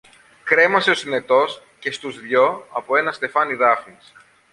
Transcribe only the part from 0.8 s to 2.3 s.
ο Συνετός και στους